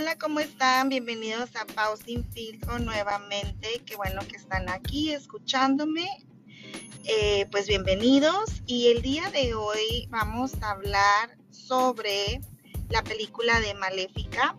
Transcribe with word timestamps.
Hola, 0.00 0.16
¿cómo 0.16 0.38
están? 0.38 0.90
Bienvenidos 0.90 1.50
a 1.56 1.66
Pau 1.74 1.96
Sin 1.96 2.24
nuevamente. 2.82 3.82
Qué 3.84 3.96
bueno 3.96 4.20
que 4.28 4.36
están 4.36 4.68
aquí 4.68 5.10
escuchándome. 5.10 6.06
Eh, 7.02 7.46
pues 7.50 7.66
bienvenidos. 7.66 8.62
Y 8.64 8.92
el 8.92 9.02
día 9.02 9.28
de 9.30 9.54
hoy 9.54 10.06
vamos 10.08 10.52
a 10.62 10.70
hablar 10.70 11.36
sobre 11.50 12.40
la 12.90 13.02
película 13.02 13.58
de 13.58 13.74
Maléfica. 13.74 14.56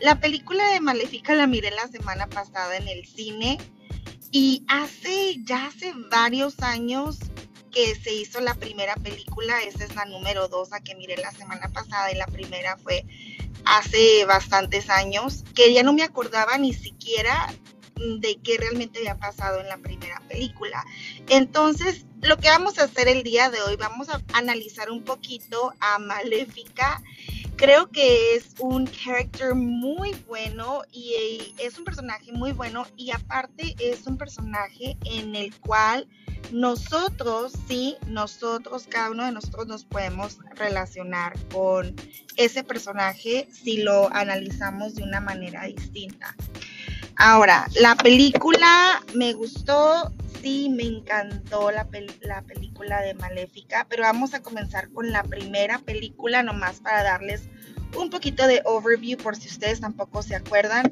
La 0.00 0.18
película 0.18 0.68
de 0.72 0.80
Maléfica 0.80 1.36
la 1.36 1.46
miré 1.46 1.70
la 1.70 1.86
semana 1.86 2.26
pasada 2.26 2.76
en 2.76 2.88
el 2.88 3.06
cine 3.06 3.56
y 4.32 4.64
hace, 4.66 5.36
ya 5.44 5.66
hace 5.66 5.92
varios 6.10 6.58
años 6.58 7.20
que 7.70 7.94
se 7.94 8.12
hizo 8.12 8.40
la 8.40 8.54
primera 8.54 8.96
película, 8.96 9.62
esa 9.62 9.84
es 9.84 9.94
la 9.94 10.06
número 10.06 10.48
dos, 10.48 10.72
a 10.72 10.80
que 10.80 10.96
miré 10.96 11.16
la 11.18 11.30
semana 11.30 11.68
pasada 11.68 12.10
y 12.10 12.16
la 12.16 12.26
primera 12.26 12.76
fue 12.78 13.04
hace 13.64 14.24
bastantes 14.24 14.90
años, 14.90 15.44
que 15.54 15.72
ya 15.72 15.82
no 15.82 15.92
me 15.92 16.02
acordaba 16.02 16.58
ni 16.58 16.72
siquiera 16.72 17.52
de 18.20 18.38
qué 18.42 18.56
realmente 18.58 19.00
había 19.00 19.18
pasado 19.18 19.60
en 19.60 19.68
la 19.68 19.78
primera 19.78 20.20
película. 20.28 20.84
Entonces, 21.28 22.06
lo 22.22 22.36
que 22.36 22.48
vamos 22.48 22.78
a 22.78 22.84
hacer 22.84 23.08
el 23.08 23.22
día 23.22 23.50
de 23.50 23.60
hoy, 23.62 23.76
vamos 23.76 24.08
a 24.08 24.22
analizar 24.32 24.90
un 24.90 25.04
poquito 25.04 25.72
a 25.80 25.98
Maléfica. 25.98 27.02
Creo 27.58 27.90
que 27.90 28.36
es 28.36 28.54
un 28.60 28.86
character 28.86 29.52
muy 29.52 30.12
bueno 30.28 30.82
y 30.92 31.54
es 31.58 31.76
un 31.76 31.84
personaje 31.84 32.30
muy 32.30 32.52
bueno 32.52 32.86
y 32.96 33.10
aparte 33.10 33.74
es 33.80 34.06
un 34.06 34.16
personaje 34.16 34.96
en 35.04 35.34
el 35.34 35.52
cual 35.56 36.06
nosotros, 36.52 37.52
sí, 37.66 37.96
nosotros, 38.06 38.86
cada 38.88 39.10
uno 39.10 39.24
de 39.24 39.32
nosotros 39.32 39.66
nos 39.66 39.84
podemos 39.84 40.38
relacionar 40.54 41.36
con 41.52 41.96
ese 42.36 42.62
personaje 42.62 43.48
si 43.50 43.78
lo 43.78 44.08
analizamos 44.14 44.94
de 44.94 45.02
una 45.02 45.20
manera 45.20 45.64
distinta. 45.64 46.36
Ahora, 47.16 47.66
la 47.80 47.96
película 47.96 49.02
me 49.14 49.32
gustó, 49.32 50.12
sí, 50.40 50.68
me 50.70 50.84
encantó 50.84 51.70
la, 51.70 51.88
la, 52.20 52.42
película 52.42 53.00
de 53.02 53.14
Maléfica, 53.14 53.86
pero 53.88 54.02
vamos 54.02 54.34
a 54.34 54.42
comenzar 54.42 54.90
con 54.90 55.10
la 55.10 55.22
primera 55.22 55.78
película 55.78 56.42
nomás 56.42 56.80
para 56.80 57.02
darles 57.02 57.48
un 57.96 58.10
poquito 58.10 58.46
de 58.46 58.62
overview 58.64 59.18
por 59.18 59.36
si 59.36 59.48
ustedes 59.48 59.80
tampoco 59.80 60.22
se 60.22 60.36
acuerdan. 60.36 60.90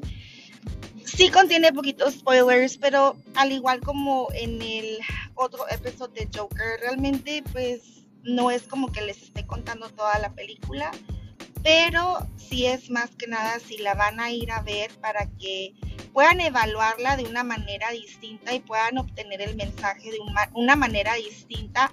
Sí 1.05 1.29
contiene 1.29 1.71
poquitos 1.71 2.15
spoilers, 2.15 2.77
pero 2.77 3.15
al 3.35 3.51
igual 3.51 3.79
como 3.79 4.27
en 4.33 4.61
el 4.61 4.97
otro 5.35 5.67
episodio 5.69 6.13
de 6.13 6.29
Joker, 6.37 6.79
realmente 6.81 7.43
pues 7.51 8.03
no 8.23 8.51
es 8.51 8.63
como 8.63 8.91
que 8.91 9.01
les 9.01 9.21
esté 9.21 9.45
contando 9.45 9.89
toda 9.89 10.19
la 10.19 10.33
película, 10.33 10.91
pero 11.67 12.25
sí 12.37 12.65
es 12.65 12.89
más 12.89 13.09
que 13.17 13.27
nada 13.27 13.59
si 13.59 13.77
la 13.77 13.93
van 13.93 14.21
a 14.21 14.31
ir 14.31 14.53
a 14.53 14.61
ver 14.61 14.89
para 15.01 15.29
que 15.31 15.73
puedan 16.13 16.39
evaluarla 16.39 17.17
de 17.17 17.25
una 17.25 17.43
manera 17.43 17.91
distinta 17.91 18.53
y 18.53 18.61
puedan 18.61 18.97
obtener 18.97 19.41
el 19.41 19.57
mensaje 19.57 20.11
de 20.11 20.17
una 20.53 20.77
manera 20.77 21.15
distinta 21.15 21.91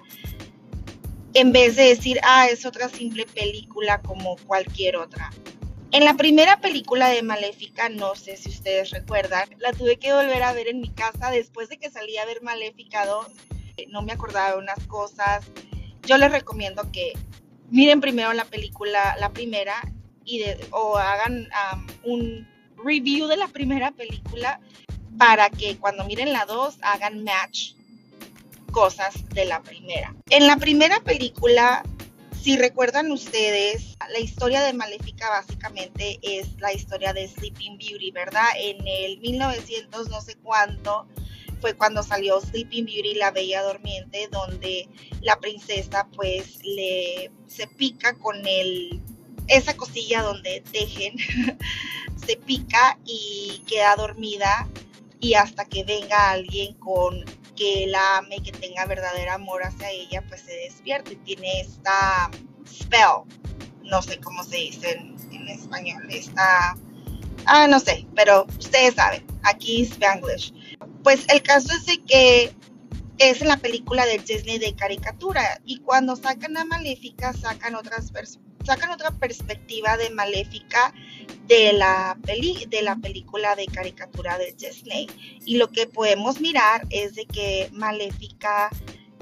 en 1.33 1.51
vez 1.51 1.75
de 1.75 1.89
decir, 1.89 2.21
ah, 2.23 2.47
es 2.47 2.65
otra 2.65 2.87
simple 2.87 3.25
película 3.25 4.01
como 4.01 4.37
cualquier 4.47 4.95
otra. 4.95 5.29
En 5.91 6.05
la 6.05 6.13
primera 6.13 6.61
película 6.61 7.09
de 7.09 7.21
Maléfica, 7.21 7.89
no 7.89 8.15
sé 8.15 8.37
si 8.37 8.47
ustedes 8.47 8.91
recuerdan, 8.91 9.49
la 9.57 9.73
tuve 9.73 9.97
que 9.97 10.13
volver 10.13 10.41
a 10.43 10.53
ver 10.53 10.69
en 10.69 10.79
mi 10.79 10.91
casa 10.91 11.31
después 11.31 11.67
de 11.67 11.79
que 11.79 11.91
salí 11.91 12.15
a 12.15 12.25
ver 12.25 12.41
Maléfica 12.41 13.05
2. 13.05 13.27
No 13.89 14.03
me 14.03 14.13
acordaba 14.13 14.53
de 14.53 14.57
unas 14.59 14.87
cosas. 14.87 15.43
Yo 16.03 16.17
les 16.17 16.31
recomiendo 16.31 16.89
que 16.93 17.11
miren 17.69 18.01
primero 18.01 18.33
la 18.33 18.45
película, 18.45 19.15
la 19.19 19.31
primera, 19.31 19.75
y 20.23 20.43
o 20.71 20.97
hagan 20.97 21.47
un 22.03 22.47
review 22.83 23.27
de 23.27 23.37
la 23.37 23.47
primera 23.47 23.91
película 23.91 24.59
para 25.17 25.49
que 25.49 25.77
cuando 25.77 26.03
miren 26.05 26.33
la 26.33 26.45
2 26.45 26.77
hagan 26.81 27.23
match 27.23 27.73
cosas 28.71 29.27
de 29.29 29.45
la 29.45 29.61
primera. 29.61 30.13
En 30.29 30.47
la 30.47 30.57
primera 30.57 30.99
película 30.99 31.83
si 32.45 32.57
recuerdan 32.57 33.11
ustedes, 33.11 33.97
la 34.11 34.19
historia 34.19 34.61
de 34.61 34.71
Maléfica 34.71 35.27
básicamente 35.29 36.19
es 36.21 36.59
la 36.59 36.71
historia 36.71 37.11
de 37.11 37.27
Sleeping 37.27 37.79
Beauty, 37.79 38.11
¿verdad? 38.11 38.45
En 38.55 38.87
el 38.87 39.17
1900 39.17 40.09
no 40.09 40.21
sé 40.21 40.35
cuánto 40.43 41.07
fue 41.65 41.73
cuando 41.73 42.03
salió 42.03 42.39
Sleeping 42.39 42.85
Beauty, 42.85 43.15
la 43.15 43.31
Bella 43.31 43.63
Durmiente, 43.63 44.29
donde 44.31 44.87
la 45.21 45.39
princesa 45.39 46.07
pues 46.15 46.59
le 46.63 47.31
se 47.47 47.65
pica 47.65 48.13
con 48.19 48.35
el 48.45 49.01
esa 49.47 49.75
cosilla 49.75 50.21
donde 50.21 50.61
tejen, 50.71 51.15
se 52.27 52.37
pica 52.37 52.99
y 53.03 53.63
queda 53.65 53.95
dormida 53.95 54.69
y 55.19 55.33
hasta 55.33 55.65
que 55.65 55.83
venga 55.83 56.29
alguien 56.29 56.75
con 56.75 57.25
que 57.55 57.87
la 57.87 58.17
ame, 58.17 58.43
que 58.43 58.51
tenga 58.51 58.85
verdadero 58.85 59.31
amor 59.31 59.63
hacia 59.63 59.89
ella, 59.89 60.23
pues 60.27 60.41
se 60.41 60.53
despierta 60.53 61.13
y 61.13 61.15
tiene 61.15 61.61
esta 61.61 62.29
spell, 62.67 63.23
no 63.81 64.03
sé 64.03 64.19
cómo 64.19 64.43
se 64.43 64.57
dice 64.57 64.91
en, 65.31 65.47
español, 65.47 66.05
esta, 66.11 66.75
ah, 67.47 67.67
no 67.67 67.79
sé, 67.79 68.05
pero 68.15 68.45
ustedes 68.59 68.93
saben, 68.93 69.25
aquí 69.41 69.81
es 69.81 69.93
Spanglish. 69.93 70.53
Pues 71.05 71.23
el 71.29 71.43
caso 71.43 71.71
es 71.71 71.85
de 71.85 72.03
que 72.03 72.51
es 73.19 73.41
la 73.41 73.57
película 73.57 74.07
de 74.07 74.17
Disney 74.17 74.57
de 74.57 74.75
caricatura 74.75 75.61
y 75.63 75.77
cuando 75.81 76.15
sacan 76.15 76.57
a 76.57 76.65
Maléfica 76.65 77.31
sacan 77.31 77.75
otras 77.75 78.11
sacan 78.65 78.89
otra 78.89 79.11
perspectiva 79.11 79.97
de 79.97 80.09
Maléfica 80.09 80.95
de 81.45 81.73
la, 81.73 82.17
peli 82.25 82.65
de 82.69 82.81
la 82.81 82.95
película 82.95 83.55
de 83.55 83.67
caricatura 83.67 84.39
de 84.39 84.53
Disney. 84.53 85.07
Y 85.45 85.57
lo 85.57 85.69
que 85.69 85.85
podemos 85.85 86.41
mirar 86.41 86.87
es 86.89 87.13
de 87.13 87.27
que 87.27 87.69
Maléfica 87.71 88.71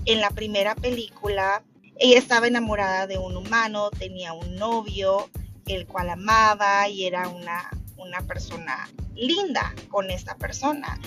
en 0.06 0.22
la 0.22 0.30
primera 0.30 0.76
película, 0.76 1.64
ella 2.00 2.18
estaba 2.18 2.48
enamorada 2.48 3.08
de 3.08 3.18
un 3.18 3.36
humano, 3.36 3.90
tenía 3.92 4.32
un 4.32 4.56
novio, 4.56 5.30
el 5.66 5.86
cual 5.86 6.12
amaba 6.12 6.88
y 6.88 7.04
era 7.04 7.28
una, 7.28 7.70
una 7.98 8.22
persona 8.22 8.88
linda 9.16 9.74
con 9.90 10.10
esta 10.12 10.36
persona. 10.38 11.00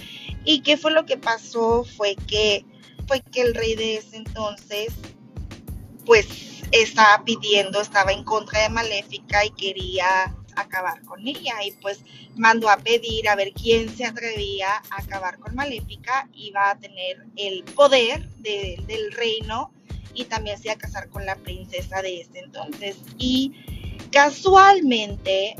¿Y 0.46 0.60
qué 0.60 0.76
fue 0.76 0.92
lo 0.92 1.04
que 1.04 1.18
pasó? 1.18 1.84
Fue 1.84 2.14
que, 2.14 2.64
fue 3.08 3.20
que 3.20 3.42
el 3.42 3.54
rey 3.54 3.74
de 3.74 3.96
ese 3.96 4.16
entonces, 4.16 4.94
pues 6.06 6.26
estaba 6.70 7.24
pidiendo, 7.24 7.80
estaba 7.80 8.12
en 8.12 8.22
contra 8.22 8.62
de 8.62 8.68
Maléfica 8.68 9.44
y 9.44 9.50
quería 9.50 10.34
acabar 10.54 11.02
con 11.02 11.26
ella. 11.26 11.54
Y 11.64 11.72
pues 11.82 11.98
mandó 12.36 12.70
a 12.70 12.76
pedir 12.76 13.28
a 13.28 13.34
ver 13.34 13.52
quién 13.52 13.94
se 13.94 14.04
atrevía 14.04 14.68
a 14.90 15.02
acabar 15.02 15.38
con 15.40 15.56
Maléfica. 15.56 16.28
Iba 16.32 16.70
a 16.70 16.78
tener 16.78 17.26
el 17.34 17.64
poder 17.64 18.28
del 18.36 19.12
reino 19.12 19.72
y 20.14 20.26
también 20.26 20.58
se 20.58 20.68
iba 20.68 20.74
a 20.74 20.78
casar 20.78 21.08
con 21.08 21.26
la 21.26 21.34
princesa 21.34 22.02
de 22.02 22.20
ese 22.20 22.38
entonces. 22.38 22.96
Y 23.18 23.52
casualmente 24.12 25.56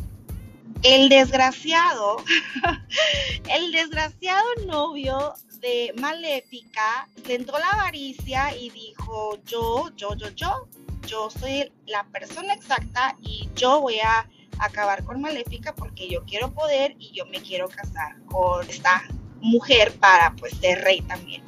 el 0.83 1.09
desgraciado 1.09 2.17
el 3.51 3.73
desgraciado 3.73 4.45
novio 4.67 5.35
de 5.61 5.93
Maléfica 5.99 7.09
le 7.27 7.35
entró 7.35 7.59
la 7.59 7.71
avaricia 7.71 8.57
y 8.57 8.71
dijo 8.71 9.39
yo 9.45 9.91
yo 9.97 10.15
yo 10.15 10.29
yo 10.35 10.69
yo 11.07 11.31
soy 11.31 11.73
la 11.87 12.05
persona 12.05 12.55
exacta 12.55 13.17
y 13.23 13.49
yo 13.55 13.81
voy 13.81 14.01
a 14.01 14.29
acabar 14.59 15.05
con 15.05 15.21
Maléfica 15.21 15.75
porque 15.75 16.09
yo 16.09 16.25
quiero 16.25 16.53
poder 16.53 16.97
y 16.99 17.13
yo 17.13 17.27
me 17.27 17.41
quiero 17.41 17.69
casar 17.69 18.17
con 18.27 18.69
esta 18.69 19.05
mujer 19.41 19.93
para 19.99 20.35
pues 20.35 20.55
ser 20.55 20.83
rey 20.83 21.01
también. 21.03 21.43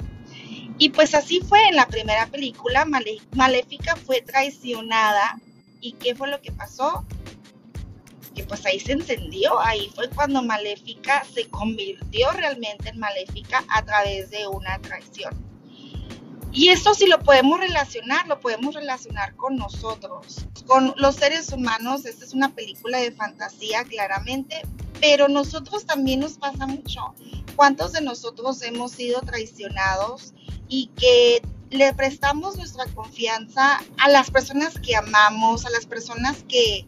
Y 0.77 0.89
pues 0.89 1.13
así 1.13 1.41
fue 1.41 1.67
en 1.67 1.75
la 1.75 1.87
primera 1.87 2.27
película, 2.27 2.85
Maléfica 2.85 3.95
fue 3.97 4.21
traicionada 4.21 5.37
y 5.81 5.93
¿qué 5.93 6.15
fue 6.15 6.29
lo 6.29 6.41
que 6.41 6.53
pasó? 6.53 7.05
Pues 8.47 8.65
ahí 8.65 8.79
se 8.79 8.93
encendió, 8.93 9.59
ahí 9.59 9.91
fue 9.95 10.09
cuando 10.09 10.41
Maléfica 10.41 11.23
se 11.33 11.47
convirtió 11.49 12.31
realmente 12.31 12.89
en 12.89 12.99
Maléfica 12.99 13.63
a 13.69 13.83
través 13.83 14.29
de 14.31 14.47
una 14.47 14.79
traición. 14.79 15.33
Y 16.51 16.69
esto 16.69 16.93
si 16.93 17.05
lo 17.05 17.19
podemos 17.19 17.59
relacionar, 17.59 18.27
lo 18.27 18.39
podemos 18.39 18.73
relacionar 18.73 19.35
con 19.35 19.55
nosotros, 19.55 20.45
con 20.65 20.93
los 20.97 21.15
seres 21.15 21.51
humanos. 21.51 22.05
Esta 22.05 22.25
es 22.25 22.33
una 22.33 22.49
película 22.55 22.97
de 22.97 23.11
fantasía, 23.11 23.83
claramente, 23.83 24.61
pero 24.99 25.27
nosotros 25.27 25.85
también 25.85 26.21
nos 26.21 26.37
pasa 26.39 26.65
mucho. 26.65 27.13
¿Cuántos 27.55 27.91
de 27.91 28.01
nosotros 28.01 28.61
hemos 28.63 28.91
sido 28.91 29.21
traicionados 29.21 30.33
y 30.67 30.87
que 30.95 31.41
le 31.69 31.93
prestamos 31.93 32.57
nuestra 32.57 32.85
confianza 32.87 33.79
a 33.97 34.09
las 34.09 34.31
personas 34.31 34.79
que 34.79 34.95
amamos, 34.95 35.65
a 35.65 35.69
las 35.69 35.85
personas 35.85 36.43
que, 36.47 36.85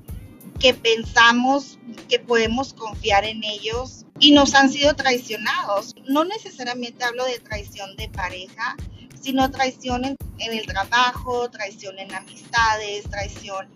que 0.62 0.74
pensamos 0.76 1.80
que 2.08 2.20
podemos 2.20 2.74
confiar 2.74 3.26
en 3.26 3.44
ellos 3.44 4.06
y 4.20 4.32
nos 4.32 4.54
han 4.54 4.70
sido 4.70 4.96
traicionados? 4.96 5.96
No 6.08 6.24
necesariamente 6.24 7.04
hablo 7.04 7.26
de 7.26 7.40
traición 7.40 7.96
de 7.96 8.08
pareja, 8.10 8.78
sino 9.20 9.50
traición 9.50 10.06
en, 10.06 10.18
el 10.38 10.66
trabajo, 10.66 11.50
traición 11.50 11.98
en 12.00 12.14
amistades, 12.14 13.04
traición 13.10 13.68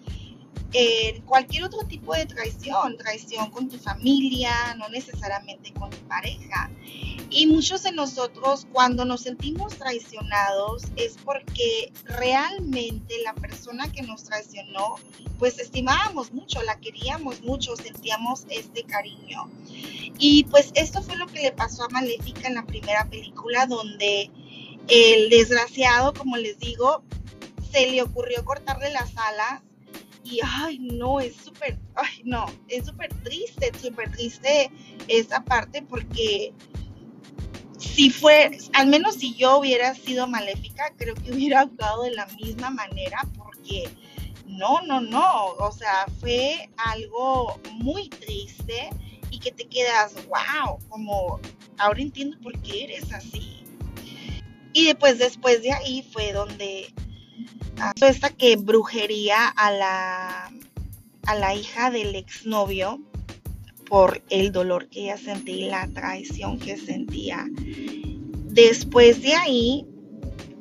en 0.73 1.21
cualquier 1.21 1.63
otro 1.63 1.79
tipo 1.87 2.13
de 2.13 2.25
traición, 2.25 2.97
traición 2.97 3.49
con 3.51 3.69
tu 3.69 3.77
familia, 3.77 4.75
no 4.77 4.89
necesariamente 4.89 5.73
con 5.73 5.89
tu 5.89 5.97
pareja. 6.07 6.69
Y 7.29 7.47
muchos 7.47 7.83
de 7.83 7.91
nosotros 7.91 8.67
cuando 8.71 9.05
nos 9.05 9.21
sentimos 9.21 9.75
traicionados 9.75 10.83
es 10.95 11.17
porque 11.23 11.91
realmente 12.03 13.15
la 13.23 13.33
persona 13.33 13.91
que 13.91 14.03
nos 14.03 14.23
traicionó, 14.23 14.95
pues 15.39 15.59
estimábamos 15.59 16.33
mucho, 16.33 16.61
la 16.63 16.79
queríamos 16.79 17.41
mucho, 17.41 17.75
sentíamos 17.75 18.45
este 18.49 18.83
cariño. 18.83 19.49
Y 20.17 20.45
pues 20.45 20.71
esto 20.75 21.01
fue 21.01 21.15
lo 21.15 21.27
que 21.27 21.41
le 21.41 21.51
pasó 21.51 21.83
a 21.83 21.89
Maléfica 21.89 22.47
en 22.47 22.55
la 22.55 22.65
primera 22.65 23.09
película, 23.09 23.65
donde 23.65 24.29
el 24.87 25.29
desgraciado, 25.29 26.13
como 26.13 26.37
les 26.37 26.59
digo, 26.59 27.03
se 27.71 27.91
le 27.91 28.01
ocurrió 28.01 28.45
cortarle 28.45 28.91
las 28.91 29.11
alas 29.17 29.61
y 30.25 30.39
ay 30.43 30.79
no, 30.79 31.19
es 31.19 31.35
súper, 31.35 31.77
ay 31.95 32.21
no, 32.23 32.45
es 32.67 32.85
súper 32.85 33.13
triste, 33.23 33.71
súper 33.79 34.11
triste 34.11 34.71
esa 35.07 35.43
parte 35.43 35.81
porque 35.83 36.53
si 37.77 38.09
fue, 38.09 38.57
al 38.73 38.87
menos 38.87 39.15
si 39.15 39.35
yo 39.35 39.59
hubiera 39.59 39.93
sido 39.93 40.27
maléfica, 40.27 40.91
creo 40.97 41.15
que 41.15 41.31
hubiera 41.31 41.61
actuado 41.61 42.03
de 42.03 42.11
la 42.11 42.25
misma 42.25 42.69
manera 42.71 43.19
porque 43.37 43.89
no, 44.47 44.81
no, 44.81 45.01
no, 45.01 45.53
o 45.59 45.71
sea, 45.71 46.05
fue 46.19 46.69
algo 46.77 47.59
muy 47.73 48.09
triste 48.09 48.89
y 49.29 49.39
que 49.39 49.51
te 49.51 49.65
quedas, 49.67 50.13
wow, 50.27 50.79
como 50.89 51.39
ahora 51.77 52.01
entiendo 52.01 52.37
por 52.41 52.59
qué 52.61 52.85
eres 52.85 53.11
así. 53.13 53.63
Y 54.73 54.85
después, 54.85 55.19
después 55.19 55.61
de 55.61 55.71
ahí 55.71 56.05
fue 56.11 56.33
donde 56.33 56.93
esta 58.01 58.29
que 58.29 58.55
brujería 58.55 59.47
a 59.47 59.71
la, 59.71 60.51
a 61.25 61.35
la 61.35 61.55
hija 61.55 61.91
del 61.91 62.15
exnovio 62.15 63.01
por 63.85 64.23
el 64.29 64.51
dolor 64.51 64.89
que 64.89 65.03
ella 65.03 65.17
sentía 65.17 65.55
y 65.55 65.69
la 65.69 65.87
traición 65.87 66.59
que 66.59 66.77
sentía. 66.77 67.45
Después 67.51 69.21
de 69.21 69.33
ahí, 69.33 69.85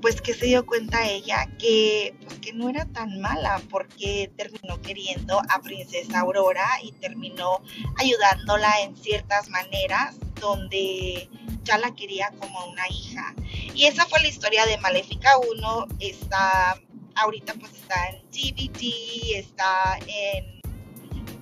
pues 0.03 0.21
que 0.21 0.35
se 0.35 0.47
dio 0.47 0.67
cuenta 0.67 1.09
ella 1.09 1.49
que, 1.59 2.15
pues, 2.27 2.39
que 2.41 2.53
no 2.53 2.69
era 2.69 2.85
tan 2.87 3.21
mala 3.21 3.63
porque 3.71 4.31
terminó 4.37 4.81
queriendo 4.83 5.41
a 5.49 5.63
Princesa 5.63 6.21
Aurora 6.21 6.67
y 6.83 6.93
terminó 6.93 7.63
ayudándola 7.97 8.83
en 8.83 8.97
ciertas 8.97 9.49
maneras 9.49 10.17
donde 10.41 11.31
ya 11.63 11.79
la 11.79 11.95
quería 11.95 12.31
como 12.39 12.67
una 12.67 12.87
hija. 12.89 13.35
Y 13.75 13.87
esa 13.87 14.05
fue 14.05 14.21
la 14.21 14.29
historia 14.29 14.67
de 14.67 14.77
Maléfica 14.79 15.31
1. 15.39 15.87
Está 16.01 16.79
ahorita 17.17 17.55
pues 17.55 17.73
está 17.73 18.09
en 18.09 18.23
DVD, 18.31 19.39
está 19.39 19.99
en, 20.07 20.61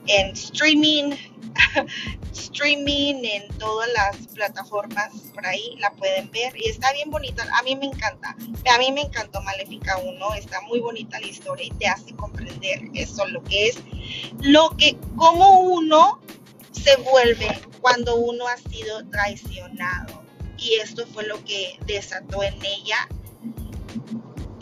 en 0.06 0.32
streaming, 0.32 1.14
streaming 2.32 3.24
en 3.24 3.48
todas 3.58 3.88
las 3.92 4.26
plataformas 4.28 5.12
por 5.34 5.46
ahí, 5.46 5.76
la 5.78 5.92
pueden 5.92 6.30
ver 6.30 6.52
y 6.56 6.68
está 6.68 6.92
bien 6.92 7.10
bonita, 7.10 7.46
a 7.58 7.62
mí 7.62 7.76
me 7.76 7.86
encanta, 7.86 8.36
a 8.72 8.78
mí 8.78 8.92
me 8.92 9.02
encantó 9.02 9.40
Maléfica 9.42 9.98
1, 9.98 10.34
está 10.34 10.60
muy 10.62 10.80
bonita 10.80 11.20
la 11.20 11.26
historia 11.26 11.66
y 11.66 11.70
te 11.70 11.86
hace 11.86 12.14
comprender 12.14 12.82
eso, 12.94 13.26
lo 13.26 13.42
que 13.44 13.68
es, 13.68 13.78
lo 14.40 14.70
que, 14.76 14.96
cómo 15.16 15.60
uno 15.60 16.20
se 16.72 16.96
vuelve 16.96 17.60
cuando 17.80 18.16
uno 18.16 18.46
ha 18.48 18.56
sido 18.56 19.04
traicionado. 19.10 20.22
Y 20.58 20.74
esto 20.74 21.04
fue 21.08 21.26
lo 21.26 21.42
que 21.44 21.76
desató 21.86 22.42
en 22.42 22.54
ella 22.64 23.08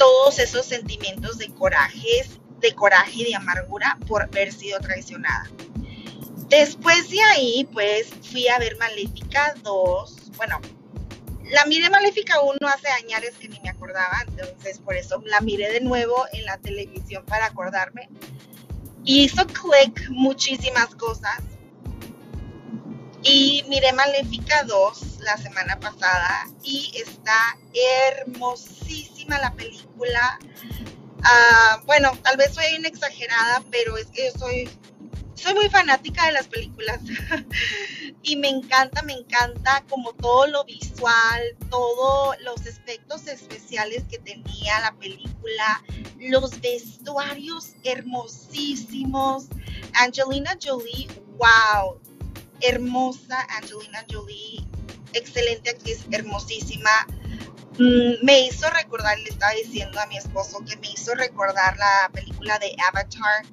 todos 0.00 0.38
esos 0.38 0.64
sentimientos 0.64 1.36
de 1.36 1.50
coraje, 1.50 2.26
de 2.60 2.74
coraje 2.74 3.16
y 3.16 3.24
de 3.24 3.34
amargura 3.34 3.98
por 4.08 4.22
haber 4.22 4.50
sido 4.50 4.80
traicionada. 4.80 5.50
Después 6.48 7.10
de 7.10 7.20
ahí, 7.20 7.68
pues 7.70 8.08
fui 8.22 8.48
a 8.48 8.58
ver 8.58 8.78
Maléfica 8.78 9.52
2. 9.62 10.32
Bueno, 10.38 10.58
la 11.50 11.66
miré 11.66 11.90
Maléfica 11.90 12.40
1 12.40 12.56
hace 12.66 12.88
años 12.88 13.36
que 13.38 13.50
ni 13.50 13.60
me 13.60 13.68
acordaba, 13.68 14.24
entonces 14.26 14.78
por 14.78 14.96
eso 14.96 15.22
la 15.26 15.42
miré 15.42 15.70
de 15.70 15.82
nuevo 15.82 16.24
en 16.32 16.46
la 16.46 16.56
televisión 16.56 17.22
para 17.26 17.44
acordarme. 17.44 18.08
Y 19.04 19.24
hizo 19.24 19.46
click 19.46 20.08
muchísimas 20.08 20.94
cosas. 20.94 21.42
Y 23.22 23.64
miré 23.68 23.92
Maléfica 23.92 24.64
2 24.64 25.18
la 25.20 25.36
semana 25.36 25.78
pasada 25.78 26.46
y 26.62 26.90
está 26.96 27.58
hermosísima 28.16 29.38
la 29.38 29.52
película. 29.52 30.38
Ah, 31.22 31.82
bueno, 31.84 32.12
tal 32.22 32.38
vez 32.38 32.54
soy 32.54 32.64
una 32.78 32.88
exagerada, 32.88 33.62
pero 33.70 33.98
es 33.98 34.06
que 34.06 34.30
yo 34.32 34.38
soy, 34.38 34.70
soy 35.34 35.52
muy 35.52 35.68
fanática 35.68 36.24
de 36.26 36.32
las 36.32 36.48
películas. 36.48 37.00
y 38.22 38.36
me 38.36 38.48
encanta, 38.48 39.02
me 39.02 39.12
encanta 39.12 39.84
como 39.90 40.14
todo 40.14 40.46
lo 40.46 40.64
visual, 40.64 41.42
todos 41.68 42.36
los 42.40 42.64
efectos 42.64 43.26
especiales 43.26 44.04
que 44.10 44.18
tenía 44.18 44.80
la 44.80 44.92
película, 44.92 45.82
los 46.18 46.58
vestuarios 46.62 47.74
hermosísimos. 47.84 49.48
Angelina 49.92 50.56
Jolie, 50.62 51.08
wow, 51.36 52.00
hermosa 52.60 53.46
Angelina 53.56 54.04
Jolie, 54.10 54.66
excelente 55.12 55.70
actriz, 55.70 56.04
hermosísima. 56.10 56.90
Mm, 57.78 58.24
me 58.24 58.40
hizo 58.40 58.68
recordar, 58.70 59.18
le 59.18 59.30
estaba 59.30 59.52
diciendo 59.52 59.98
a 60.00 60.06
mi 60.06 60.16
esposo 60.16 60.58
que 60.66 60.76
me 60.76 60.90
hizo 60.90 61.14
recordar 61.14 61.76
la 61.76 62.10
película 62.12 62.58
de 62.58 62.74
Avatar, 62.88 63.44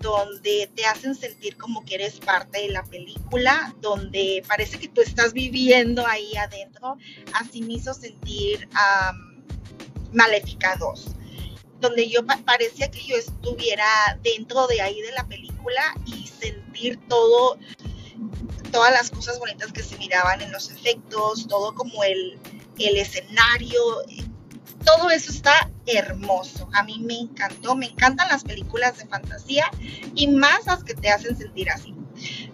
donde 0.00 0.70
te 0.74 0.84
hacen 0.86 1.14
sentir 1.14 1.56
como 1.56 1.84
que 1.84 1.96
eres 1.96 2.20
parte 2.20 2.60
de 2.60 2.68
la 2.68 2.84
película, 2.84 3.74
donde 3.80 4.42
parece 4.46 4.78
que 4.78 4.88
tú 4.88 5.00
estás 5.00 5.32
viviendo 5.32 6.06
ahí 6.06 6.36
adentro. 6.36 6.96
Así 7.34 7.62
me 7.62 7.74
hizo 7.74 7.92
sentir 7.92 8.68
um, 8.72 9.42
Maléfica 10.12 10.76
2, 10.76 11.06
donde 11.80 12.08
yo 12.08 12.24
parecía 12.24 12.90
que 12.90 13.04
yo 13.04 13.16
estuviera 13.16 14.18
dentro 14.22 14.66
de 14.68 14.80
ahí 14.80 15.00
de 15.00 15.12
la 15.12 15.26
película 15.26 15.82
y 16.06 16.26
sentir 16.26 16.98
todo 17.08 17.58
todas 18.76 18.92
las 18.92 19.10
cosas 19.10 19.38
bonitas 19.38 19.72
que 19.72 19.82
se 19.82 19.96
miraban 19.96 20.42
en 20.42 20.52
los 20.52 20.70
efectos, 20.70 21.46
todo 21.48 21.74
como 21.74 22.04
el, 22.04 22.38
el 22.78 22.98
escenario, 22.98 23.80
todo 24.84 25.08
eso 25.08 25.32
está 25.32 25.70
hermoso. 25.86 26.68
A 26.74 26.82
mí 26.82 26.98
me 27.00 27.14
encantó, 27.14 27.74
me 27.74 27.86
encantan 27.86 28.28
las 28.28 28.44
películas 28.44 28.98
de 28.98 29.06
fantasía 29.06 29.64
y 30.14 30.28
más 30.28 30.66
las 30.66 30.84
que 30.84 30.92
te 30.92 31.08
hacen 31.08 31.38
sentir 31.38 31.70
así. 31.70 31.94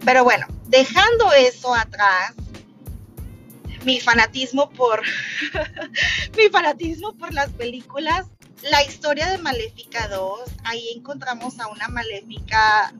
Pero 0.05 0.23
bueno, 0.23 0.47
dejando 0.69 1.33
eso 1.33 1.75
atrás, 1.75 2.35
mi 3.85 3.99
fanatismo 3.99 4.71
por 4.71 5.02
mi 6.37 6.49
fanatismo 6.52 7.14
por 7.14 7.35
las 7.35 7.50
películas, 7.50 8.26
la 8.71 8.85
historia 8.85 9.29
de 9.29 9.38
Maléfica 9.38 10.07
2, 10.07 10.41
ahí 10.62 10.88
encontramos 10.95 11.59
a 11.59 11.67
una 11.67 11.88
Maléfica 11.88 12.95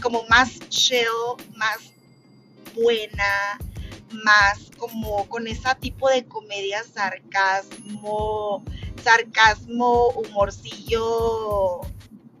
como 0.00 0.24
más 0.24 0.58
chill, 0.70 1.06
más 1.54 1.92
buena, 2.74 3.58
más 4.12 4.70
como 4.78 5.28
con 5.28 5.46
ese 5.46 5.68
tipo 5.80 6.08
de 6.08 6.24
comedia 6.24 6.82
sarcasmo, 6.84 8.64
sarcasmo, 9.02 10.08
humorcillo, 10.10 11.80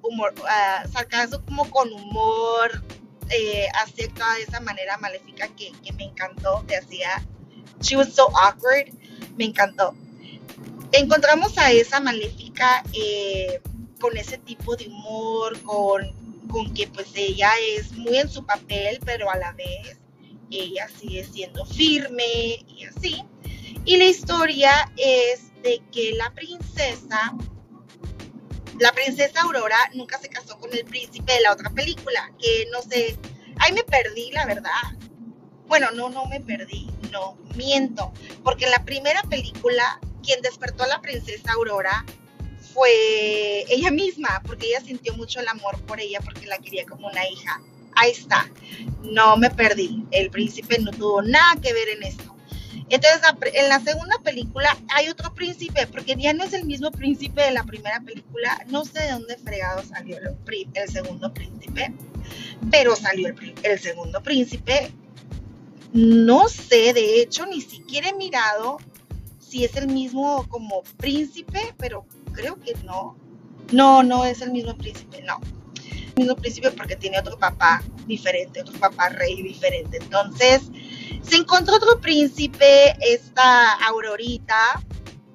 humor, 0.02 0.34
uh, 0.38 0.90
sarcasmo 0.90 1.44
como 1.44 1.70
con 1.70 1.92
humor, 1.92 2.82
eh, 3.30 3.66
así 3.82 4.04
actuaba 4.04 4.34
de 4.34 4.42
esa 4.42 4.60
manera 4.60 4.98
maléfica 4.98 5.48
que, 5.48 5.72
que, 5.84 5.92
me 5.92 6.04
encantó, 6.04 6.64
te 6.66 6.76
hacía, 6.76 7.24
she 7.80 7.96
was 7.96 8.12
so 8.12 8.28
awkward, 8.36 8.92
me 9.36 9.44
encantó. 9.44 9.94
Encontramos 10.92 11.56
a 11.56 11.72
esa 11.72 12.00
maléfica 12.00 12.82
eh, 12.92 13.60
con 14.00 14.16
ese 14.16 14.36
tipo 14.38 14.76
de 14.76 14.88
humor, 14.88 15.58
con, 15.62 16.02
con 16.48 16.74
que 16.74 16.86
pues 16.88 17.08
ella 17.14 17.50
es 17.76 17.92
muy 17.92 18.18
en 18.18 18.28
su 18.28 18.44
papel, 18.44 19.00
pero 19.04 19.30
a 19.30 19.36
la 19.36 19.52
vez 19.52 20.01
ella 20.60 20.88
sigue 20.88 21.24
siendo 21.24 21.64
firme 21.64 22.64
y 22.68 22.84
así. 22.84 23.22
Y 23.84 23.96
la 23.96 24.04
historia 24.04 24.92
es 24.96 25.52
de 25.62 25.82
que 25.90 26.12
la 26.12 26.32
princesa, 26.34 27.34
la 28.78 28.92
princesa 28.92 29.42
Aurora 29.42 29.78
nunca 29.94 30.18
se 30.18 30.28
casó 30.28 30.58
con 30.58 30.72
el 30.72 30.84
príncipe 30.84 31.32
de 31.32 31.40
la 31.40 31.52
otra 31.52 31.70
película, 31.70 32.32
que 32.38 32.66
no 32.70 32.82
sé, 32.82 33.18
ahí 33.58 33.72
me 33.72 33.82
perdí, 33.84 34.30
la 34.32 34.46
verdad. 34.46 34.70
Bueno, 35.66 35.90
no, 35.92 36.10
no 36.10 36.26
me 36.26 36.40
perdí, 36.40 36.88
no, 37.10 37.38
miento, 37.56 38.12
porque 38.44 38.66
en 38.66 38.72
la 38.72 38.84
primera 38.84 39.22
película, 39.22 40.00
quien 40.22 40.40
despertó 40.42 40.84
a 40.84 40.88
la 40.88 41.00
princesa 41.00 41.52
Aurora 41.52 42.04
fue 42.72 43.64
ella 43.68 43.90
misma, 43.90 44.42
porque 44.46 44.66
ella 44.68 44.80
sintió 44.80 45.14
mucho 45.14 45.40
el 45.40 45.48
amor 45.48 45.80
por 45.82 46.00
ella, 46.00 46.20
porque 46.20 46.46
la 46.46 46.58
quería 46.58 46.84
como 46.86 47.08
una 47.08 47.26
hija 47.28 47.60
ahí 47.96 48.10
está, 48.10 48.50
no 49.02 49.36
me 49.36 49.50
perdí. 49.50 50.04
El 50.10 50.30
príncipe 50.30 50.78
no 50.78 50.90
tuvo 50.90 51.22
nada 51.22 51.54
que 51.60 51.72
ver 51.72 51.88
en 51.88 52.02
esto. 52.02 52.32
Entonces, 52.88 53.22
en 53.54 53.68
la 53.70 53.80
segunda 53.80 54.18
película 54.18 54.76
hay 54.94 55.08
otro 55.08 55.34
príncipe, 55.34 55.86
porque 55.86 56.14
ya 56.16 56.34
no 56.34 56.44
es 56.44 56.52
el 56.52 56.66
mismo 56.66 56.90
príncipe 56.90 57.42
de 57.42 57.50
la 57.52 57.64
primera 57.64 58.00
película. 58.00 58.64
No 58.68 58.84
sé 58.84 59.00
de 59.00 59.12
dónde 59.12 59.36
fregado 59.38 59.82
salió 59.82 60.18
el, 60.18 60.90
segundo 60.90 61.32
príncipe, 61.32 61.94
pero 62.70 62.94
salió 62.94 63.28
el, 63.28 63.54
el, 63.62 63.78
segundo 63.78 64.22
príncipe. 64.22 64.92
No 65.94 66.48
sé, 66.48 66.92
de 66.92 67.22
hecho, 67.22 67.46
ni 67.46 67.62
siquiera 67.62 68.10
he 68.10 68.14
mirado 68.14 68.78
si 69.38 69.64
es 69.64 69.74
el 69.76 69.86
mismo 69.86 70.46
como 70.48 70.82
príncipe, 70.98 71.74
pero 71.78 72.04
creo 72.32 72.60
que 72.60 72.74
no. 72.84 73.16
No, 73.70 74.02
no 74.02 74.26
es 74.26 74.42
el 74.42 74.50
mismo 74.50 74.76
príncipe, 74.76 75.22
no. 75.22 75.40
Mismo 76.16 76.36
príncipe 76.36 76.70
porque 76.70 76.96
tiene 76.96 77.18
otro 77.18 77.38
papá 77.38 77.82
diferente, 78.06 78.60
otro 78.60 78.78
papá 78.78 79.08
rey 79.10 79.42
diferente. 79.42 79.98
Entonces, 80.00 80.62
se 81.22 81.36
encontró 81.36 81.76
otro 81.76 82.00
príncipe, 82.00 82.94
esta 83.00 83.72
Aurorita, 83.86 84.82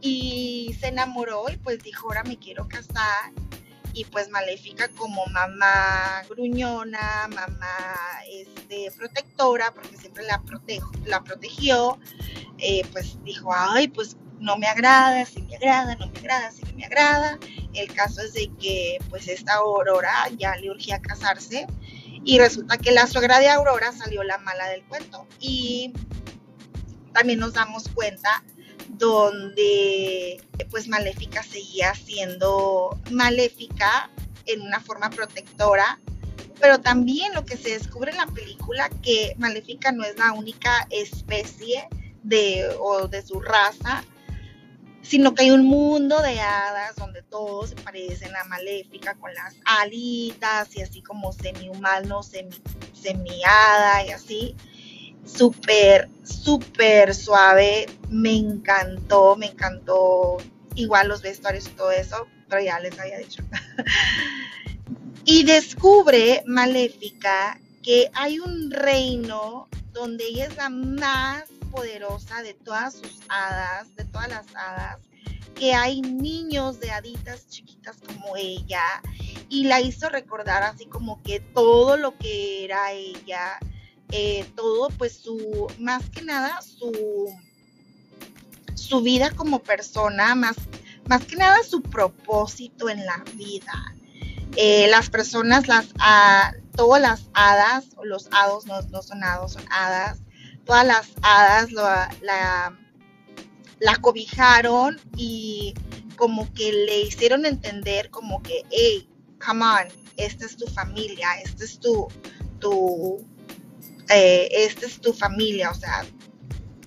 y 0.01 0.75
se 0.79 0.87
enamoró 0.87 1.45
y 1.51 1.57
pues 1.57 1.79
dijo, 1.83 2.07
ahora 2.07 2.23
me 2.23 2.37
quiero 2.37 2.67
casar. 2.67 3.31
Y 3.93 4.05
pues 4.05 4.29
Maléfica 4.29 4.89
como 4.89 5.25
mamá 5.27 6.21
gruñona, 6.29 7.27
mamá 7.29 7.75
este, 8.29 8.91
protectora, 8.95 9.73
porque 9.73 9.97
siempre 9.97 10.23
la, 10.25 10.39
protejo, 10.43 10.91
la 11.05 11.23
protegió, 11.23 11.97
eh, 12.59 12.85
pues 12.91 13.17
dijo, 13.23 13.51
ay, 13.51 13.87
pues 13.87 14.15
no 14.39 14.55
me 14.57 14.67
agrada, 14.67 15.25
si 15.25 15.41
me 15.41 15.55
agrada, 15.55 15.95
no 15.95 16.07
me 16.07 16.19
agrada, 16.19 16.51
si 16.51 16.63
me 16.75 16.85
agrada. 16.85 17.39
El 17.77 17.93
caso 17.93 18.21
es 18.21 18.33
de 18.33 18.51
que 18.59 18.97
pues 19.09 19.27
esta 19.27 19.55
Aurora 19.55 20.29
ya 20.37 20.55
le 20.55 20.71
urgía 20.71 20.99
casarse 20.99 21.67
y 22.25 22.39
resulta 22.39 22.77
que 22.77 22.91
la 22.91 23.07
suegra 23.07 23.39
de 23.39 23.49
Aurora 23.49 23.91
salió 23.91 24.23
la 24.23 24.37
mala 24.39 24.67
del 24.69 24.83
cuento. 24.85 25.27
Y 25.39 25.93
también 27.13 27.39
nos 27.39 27.53
damos 27.53 27.87
cuenta 27.89 28.43
donde 28.89 30.41
pues 30.69 30.87
Maléfica 30.87 31.43
seguía 31.43 31.93
siendo 31.93 32.99
maléfica 33.11 34.09
en 34.45 34.61
una 34.61 34.79
forma 34.79 35.09
protectora, 35.09 35.99
pero 36.59 36.79
también 36.79 37.33
lo 37.33 37.45
que 37.45 37.57
se 37.57 37.69
descubre 37.69 38.11
en 38.11 38.17
la 38.17 38.27
película 38.27 38.89
que 39.01 39.35
Maléfica 39.37 39.91
no 39.91 40.03
es 40.03 40.17
la 40.17 40.33
única 40.33 40.87
especie 40.89 41.87
de 42.23 42.67
o 42.79 43.07
de 43.07 43.21
su 43.21 43.39
raza 43.39 44.03
sino 45.07 45.33
que 45.33 45.43
hay 45.43 45.51
un 45.51 45.65
mundo 45.65 46.21
de 46.21 46.39
hadas 46.41 46.95
donde 46.97 47.21
todos 47.23 47.69
se 47.69 47.75
parecen 47.75 48.35
a 48.35 48.43
Maléfica 48.43 49.15
con 49.15 49.33
las 49.33 49.55
alitas 49.63 50.75
y 50.75 50.81
así 50.81 51.01
como 51.01 51.31
semi-humano, 51.31 52.23
semi, 52.23 52.55
semi-hada 52.93 54.05
y 54.05 54.09
así. 54.09 54.55
Súper, 55.25 56.09
súper 56.23 57.15
suave, 57.15 57.85
me 58.09 58.33
encantó, 58.35 59.35
me 59.37 59.47
encantó 59.47 60.37
igual 60.75 61.07
los 61.07 61.21
vestuarios 61.21 61.67
y 61.67 61.71
todo 61.71 61.91
eso, 61.91 62.27
pero 62.49 62.61
ya 62.61 62.79
les 62.79 62.99
había 62.99 63.17
dicho. 63.17 63.43
y 65.25 65.43
descubre 65.43 66.43
Maléfica 66.45 67.59
que 67.81 68.09
hay 68.13 68.39
un 68.39 68.71
reino 68.71 69.69
donde 69.93 70.25
ella 70.25 70.45
es 70.47 70.57
la 70.57 70.69
más 70.69 71.45
poderosa 71.77 72.41
de 72.41 72.55
todas 72.55 72.95
sus 72.95 73.19
hadas, 73.29 73.95
de 73.95 74.03
todas 74.05 74.29
las 74.29 74.47
hadas, 74.55 74.97
que 75.53 75.75
hay 75.75 76.01
niños 76.01 76.79
de 76.79 76.89
haditas 76.89 77.47
chiquitas 77.49 77.97
como 78.03 78.35
ella 78.35 78.81
y 79.47 79.65
la 79.65 79.79
hizo 79.79 80.09
recordar 80.09 80.63
así 80.63 80.87
como 80.87 81.21
que 81.21 81.39
todo 81.39 81.95
lo 81.95 82.17
que 82.17 82.65
era 82.65 82.93
ella, 82.93 83.59
eh, 84.11 84.51
todo 84.55 84.89
pues 84.89 85.17
su, 85.17 85.67
más 85.77 86.09
que 86.09 86.23
nada 86.23 86.59
su, 86.63 87.31
su 88.73 89.01
vida 89.01 89.29
como 89.29 89.59
persona, 89.59 90.33
más, 90.33 90.55
más 91.07 91.25
que 91.25 91.35
nada 91.35 91.61
su 91.63 91.83
propósito 91.83 92.89
en 92.89 93.05
la 93.05 93.23
vida. 93.35 93.93
Eh, 94.55 94.87
las 94.89 95.11
personas, 95.11 95.67
las, 95.67 95.85
uh, 95.85 96.57
todas 96.75 97.01
las 97.01 97.21
hadas, 97.35 97.85
los 98.03 98.29
hados 98.31 98.65
no, 98.65 98.81
no 98.81 99.03
son 99.03 99.23
hados, 99.23 99.53
son 99.53 99.65
hadas, 99.69 100.17
todas 100.67 100.85
las 100.85 101.09
hadas 101.23 101.71
la, 101.71 102.77
la 103.79 103.95
cobijaron 103.95 104.99
y 105.15 105.73
como 106.17 106.51
que 106.53 106.71
le 106.71 107.01
hicieron 107.01 107.45
entender 107.45 108.09
como 108.09 108.41
que, 108.43 108.63
hey, 108.71 109.07
come 109.43 109.63
on, 109.63 109.87
esta 110.17 110.45
es 110.45 110.57
tu 110.57 110.67
familia, 110.67 111.29
esta 111.43 111.63
es 111.63 111.79
tu, 111.79 112.07
tu, 112.59 113.25
eh, 114.09 114.49
esta 114.51 114.85
es 114.85 114.99
tu 114.99 115.13
familia, 115.13 115.71
o 115.71 115.75
sea, 115.75 116.05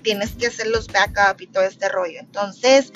tienes 0.03 0.33
que 0.33 0.49
hacer 0.49 0.67
los 0.67 0.87
backup 0.89 1.41
y 1.41 1.47
todo 1.47 1.65
este 1.65 1.89
rollo. 1.89 2.19
Entonces, 2.21 2.93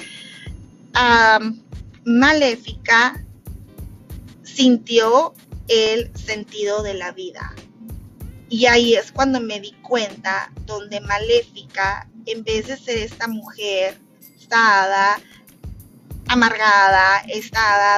Maléfica 2.04 3.24
sintió 4.42 5.34
el 5.68 6.10
sentido 6.16 6.82
de 6.82 6.94
la 6.94 7.12
vida. 7.12 7.54
Y 8.54 8.66
ahí 8.66 8.94
es 8.94 9.10
cuando 9.10 9.40
me 9.40 9.58
di 9.58 9.72
cuenta 9.82 10.52
donde 10.64 11.00
Maléfica, 11.00 12.08
en 12.24 12.44
vez 12.44 12.68
de 12.68 12.76
ser 12.76 12.98
esta 12.98 13.26
mujer, 13.26 14.00
esta 14.38 15.18
amargada, 16.28 17.24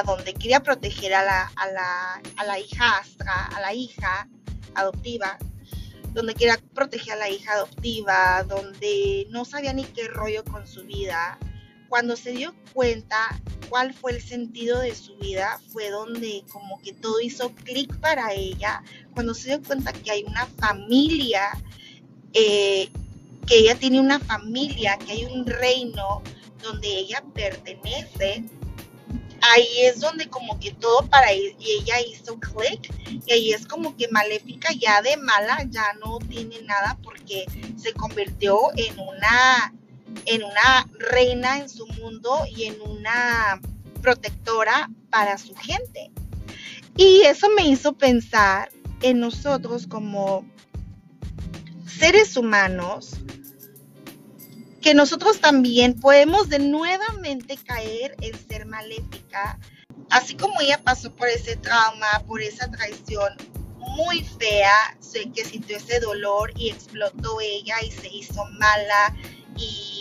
donde 0.03 0.33
quería 0.33 0.63
proteger 0.63 1.13
a 1.13 1.23
la, 1.23 1.51
a 1.57 1.67
la, 1.67 2.21
a 2.37 2.43
la 2.43 2.57
hijastra, 2.57 3.45
a 3.55 3.61
la 3.61 3.71
hija 3.71 4.27
adoptiva, 4.73 5.37
donde 6.13 6.33
quería 6.33 6.57
proteger 6.73 7.13
a 7.13 7.17
la 7.17 7.29
hija 7.29 7.53
adoptiva, 7.53 8.41
donde 8.49 9.27
no 9.29 9.45
sabía 9.45 9.73
ni 9.73 9.83
qué 9.83 10.07
rollo 10.07 10.43
con 10.43 10.65
su 10.65 10.83
vida, 10.85 11.37
cuando 11.87 12.15
se 12.15 12.31
dio 12.31 12.55
cuenta 12.73 13.39
cuál 13.69 13.93
fue 13.93 14.13
el 14.13 14.21
sentido 14.21 14.79
de 14.79 14.95
su 14.95 15.15
vida, 15.17 15.59
fue 15.71 15.89
donde 15.89 16.43
como 16.51 16.81
que 16.81 16.93
todo 16.93 17.19
hizo 17.21 17.51
clic 17.63 17.95
para 17.99 18.33
ella, 18.33 18.83
cuando 19.13 19.33
se 19.33 19.49
dio 19.49 19.63
cuenta 19.63 19.93
que 19.93 20.11
hay 20.11 20.23
una 20.23 20.45
familia, 20.45 21.49
eh, 22.33 22.89
que 23.45 23.59
ella 23.59 23.75
tiene 23.75 23.99
una 23.99 24.19
familia, 24.19 24.97
que 24.97 25.13
hay 25.13 25.25
un 25.25 25.45
reino 25.45 26.21
donde 26.61 26.87
ella 26.87 27.23
pertenece, 27.33 28.43
ahí 29.41 29.67
es 29.81 29.99
donde 29.99 30.27
como 30.27 30.59
que 30.59 30.71
todo 30.73 31.05
para 31.07 31.31
e-, 31.31 31.55
ella 31.59 32.01
hizo 32.01 32.39
clic 32.39 32.91
y 33.25 33.31
ahí 33.31 33.53
es 33.53 33.65
como 33.65 33.95
que 33.95 34.07
Maléfica 34.09 34.69
ya 34.73 35.01
de 35.01 35.17
mala 35.17 35.65
ya 35.69 35.93
no 36.03 36.19
tiene 36.19 36.61
nada 36.63 36.97
porque 37.03 37.45
se 37.77 37.93
convirtió 37.93 38.59
en 38.75 38.99
una 38.99 39.73
en 40.25 40.43
una 40.43 40.87
reina 41.11 41.59
en 41.59 41.69
su 41.69 41.87
mundo 41.87 42.43
y 42.55 42.65
en 42.65 42.81
una 42.81 43.59
protectora 44.01 44.89
para 45.09 45.37
su 45.37 45.55
gente. 45.55 46.11
Y 46.95 47.21
eso 47.21 47.47
me 47.55 47.67
hizo 47.67 47.93
pensar 47.93 48.69
en 49.01 49.19
nosotros 49.19 49.87
como 49.87 50.45
seres 51.87 52.35
humanos, 52.37 53.17
que 54.81 54.93
nosotros 54.93 55.39
también 55.39 55.99
podemos 55.99 56.49
de 56.49 56.59
nuevamente 56.59 57.57
caer 57.57 58.15
en 58.21 58.37
ser 58.47 58.65
maléfica, 58.65 59.59
así 60.09 60.35
como 60.35 60.59
ella 60.61 60.79
pasó 60.83 61.13
por 61.15 61.27
ese 61.27 61.55
trauma, 61.57 62.23
por 62.25 62.41
esa 62.41 62.69
traición 62.71 63.33
muy 63.77 64.23
fea, 64.23 64.97
que 65.33 65.43
sintió 65.43 65.77
ese 65.77 65.99
dolor 65.99 66.51
y 66.55 66.69
explotó 66.69 67.41
ella 67.41 67.75
y 67.83 67.91
se 67.91 68.07
hizo 68.07 68.45
mala 68.59 69.15
y 69.55 69.96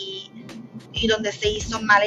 y 0.96 1.06
donde 1.06 1.30
se 1.30 1.48
hizo 1.48 1.80
mal 1.82 2.02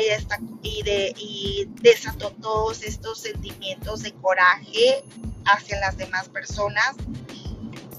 y, 0.63 0.83
de, 0.83 1.13
y 1.17 1.67
desató 1.81 2.31
todos 2.41 2.83
estos 2.83 3.19
sentimientos 3.19 4.01
de 4.01 4.13
coraje 4.13 5.03
hacia 5.45 5.79
las 5.79 5.97
demás 5.97 6.27
personas. 6.29 6.95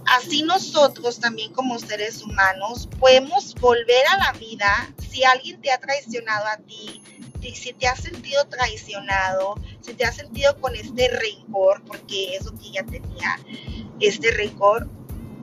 Así 0.06 0.42
nosotros 0.42 1.20
también 1.20 1.52
como 1.52 1.78
seres 1.78 2.22
humanos 2.22 2.88
podemos 2.98 3.54
volver 3.54 4.04
a 4.08 4.16
la 4.18 4.32
vida 4.32 4.92
si 5.10 5.22
alguien 5.22 5.60
te 5.60 5.70
ha 5.70 5.78
traicionado 5.78 6.46
a 6.46 6.56
ti, 6.56 7.00
si 7.54 7.72
te 7.72 7.86
has 7.86 8.00
sentido 8.00 8.44
traicionado, 8.46 9.54
si 9.80 9.94
te 9.94 10.04
has 10.04 10.16
sentido 10.16 10.60
con 10.60 10.74
este 10.74 11.08
rencor, 11.08 11.84
porque 11.84 12.34
es 12.34 12.44
lo 12.44 12.52
que 12.58 12.66
ella 12.66 12.84
tenía, 12.84 13.38
este 14.00 14.32
rencor, 14.32 14.88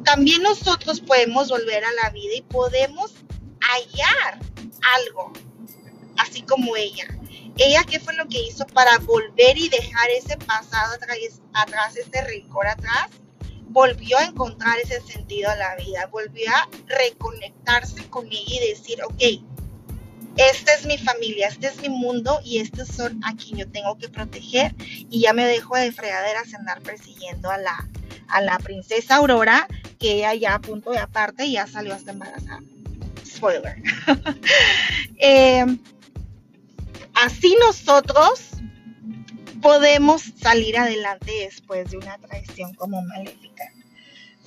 también 0.03 0.41
nosotros 0.43 0.99
podemos 0.99 1.49
volver 1.49 1.85
a 1.85 1.93
la 2.03 2.09
vida 2.09 2.35
y 2.35 2.41
podemos 2.41 3.13
hallar 3.61 4.39
algo, 4.95 5.33
así 6.17 6.41
como 6.41 6.75
ella. 6.75 7.07
Ella, 7.57 7.83
¿qué 7.83 7.99
fue 7.99 8.13
lo 8.13 8.27
que 8.27 8.39
hizo 8.39 8.65
para 8.67 8.97
volver 8.99 9.57
y 9.57 9.69
dejar 9.69 10.09
ese 10.11 10.37
pasado 10.37 10.93
atrás, 10.93 11.17
atrás 11.53 11.95
ese 11.95 12.21
rencor 12.21 12.67
atrás? 12.67 13.09
Volvió 13.69 14.17
a 14.17 14.25
encontrar 14.25 14.77
ese 14.79 15.01
sentido 15.01 15.49
a 15.49 15.55
la 15.55 15.75
vida, 15.75 16.07
volvió 16.07 16.49
a 16.51 16.69
reconectarse 16.85 18.07
con 18.09 18.27
ella 18.27 18.55
y 18.61 18.69
decir, 18.69 18.99
ok, 19.03 19.43
esta 20.37 20.73
es 20.75 20.85
mi 20.85 20.99
familia, 20.99 21.47
este 21.47 21.67
es 21.67 21.81
mi 21.81 21.89
mundo 21.89 22.39
y 22.43 22.59
estos 22.59 22.87
son 22.89 23.19
a 23.23 23.35
quien 23.35 23.57
yo 23.57 23.69
tengo 23.69 23.97
que 23.97 24.07
proteger 24.07 24.75
y 25.09 25.21
ya 25.21 25.33
me 25.33 25.45
dejo 25.45 25.75
de 25.75 25.91
fregaderas 25.91 26.53
andar 26.53 26.81
persiguiendo 26.81 27.49
a 27.49 27.57
la, 27.57 27.89
a 28.27 28.41
la 28.41 28.59
princesa 28.59 29.15
Aurora, 29.15 29.67
que 29.97 30.17
ella 30.17 30.35
ya 30.35 30.53
a 30.53 30.61
punto 30.61 30.91
de 30.91 30.99
aparte 30.99 31.49
ya 31.49 31.65
salió 31.65 31.95
hasta 31.95 32.11
embarazada 32.11 32.61
spoiler. 33.37 33.81
Eh, 35.19 35.65
así 37.15 37.57
nosotros 37.59 38.51
podemos 39.63 40.21
salir 40.39 40.77
adelante 40.77 41.31
después 41.49 41.89
de 41.89 41.97
una 41.97 42.19
traición 42.19 42.75
como 42.75 43.01
maléfica. 43.01 43.63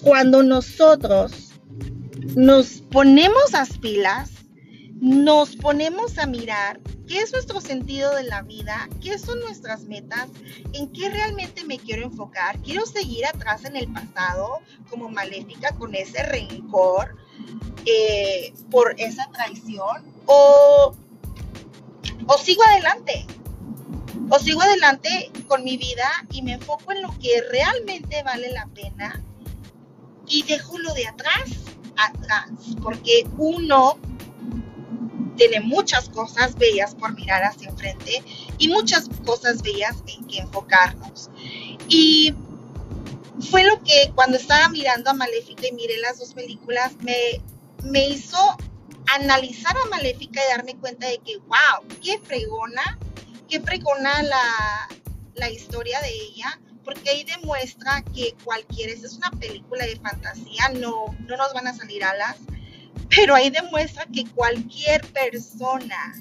Cuando 0.01 0.45
nosotros 0.45 1.51
nos 2.37 2.83
ponemos 2.93 3.51
las 3.53 3.79
pilas, 3.79 4.31
nos 5.01 5.57
ponemos 5.57 6.19
a 6.19 6.27
mirar 6.27 6.79
qué 7.09 7.19
es 7.19 7.33
nuestro 7.33 7.61
sentido 7.61 8.15
de 8.15 8.25
la 8.25 8.43
vida, 8.43 8.89
qué 9.01 9.19
son 9.19 9.41
nuestras 9.41 9.83
metas, 9.85 10.29
en 10.73 10.93
qué 10.93 11.11
realmente 11.11 11.65
me 11.65 11.79
quiero 11.79 12.05
enfocar. 12.05 12.61
Quiero 12.61 12.87
seguir 12.87 13.27
atrás 13.27 13.65
en 13.65 13.77
el 13.77 13.91
pasado 13.93 14.61
como 14.89 15.09
maléfica 15.09 15.75
con 15.77 15.95
ese 15.95 16.23
rencor 16.23 17.17
eh, 17.87 18.53
por 18.71 18.95
esa 18.99 19.31
traición 19.33 20.05
o, 20.27 20.95
o 22.27 22.39
sigo 22.39 22.63
adelante. 22.65 23.27
O 24.29 24.39
sigo 24.39 24.63
adelante 24.63 25.31
con 25.49 25.65
mi 25.65 25.77
vida 25.77 26.09
y 26.31 26.43
me 26.43 26.53
enfoco 26.53 26.93
en 26.93 27.03
lo 27.03 27.11
que 27.19 27.43
realmente 27.51 28.23
vale 28.23 28.53
la 28.53 28.67
pena 28.67 29.23
y 30.29 30.45
dejo 30.45 30.79
lo 30.79 30.95
de 30.95 31.09
atrás, 31.09 31.51
atrás, 31.97 32.51
porque 32.81 33.27
uno 33.37 33.99
tiene 35.37 35.61
muchas 35.61 36.09
cosas 36.11 36.55
bellas 36.57 36.95
por 36.95 37.15
mirar 37.15 37.43
hacia 37.43 37.71
enfrente 37.71 38.23
y 38.59 38.69
muchas 38.69 39.09
cosas 39.25 39.63
bellas 39.63 40.03
en 40.07 40.25
que 40.27 40.39
enfocarnos. 40.39 41.31
Y 41.89 42.35
fue 43.41 43.65
lo 43.65 43.83
que 43.83 44.13
cuando 44.15 44.37
estaba 44.37 44.69
mirando 44.69 45.11
a 45.11 45.15
Maléfica 45.15 45.67
y 45.67 45.73
miré 45.73 45.99
las 45.99 46.19
dos 46.19 46.35
películas, 46.35 46.93
me, 47.01 47.41
me 47.85 48.09
hizo 48.09 48.39
analizar 49.15 49.75
a 49.77 49.89
Maléfica 49.89 50.41
y 50.45 50.51
darme 50.57 50.77
cuenta 50.77 51.07
de 51.09 51.19
que, 51.19 51.39
wow, 51.39 51.87
qué 52.03 52.19
fregona, 52.21 52.99
qué 53.49 53.61
fregona 53.61 54.23
la, 54.23 54.89
la 55.35 55.51
historia 55.51 56.01
de 56.01 56.11
ella, 56.11 56.61
porque 56.85 57.11
ahí 57.11 57.25
demuestra 57.25 58.03
que 58.15 58.35
cualquiera, 58.45 58.93
esta 58.93 59.07
es 59.07 59.15
una 59.15 59.31
película 59.33 59.87
de 59.87 59.97
fantasía, 59.97 60.69
no, 60.79 61.15
no 61.27 61.37
nos 61.37 61.53
van 61.53 61.67
a 61.67 61.75
salir 61.75 62.05
alas, 62.05 62.37
pero 63.09 63.35
ahí 63.35 63.51
demuestra 63.51 64.07
que 64.07 64.25
cualquier 64.27 65.01
persona 65.13 66.15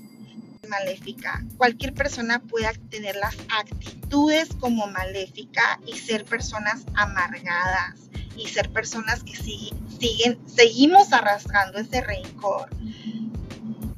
maléfica, 0.69 1.43
cualquier 1.57 1.93
persona 1.93 2.39
puede 2.39 2.71
tener 2.89 3.15
las 3.15 3.35
actitudes 3.49 4.49
como 4.59 4.87
maléfica 4.87 5.79
y 5.85 5.97
ser 5.97 6.25
personas 6.25 6.85
amargadas 6.95 8.09
y 8.37 8.47
ser 8.47 8.69
personas 8.71 9.23
que 9.23 9.35
siguen, 9.35 10.39
seguimos 10.47 11.11
arrastrando 11.11 11.79
ese 11.79 12.01
rencor. 12.01 12.69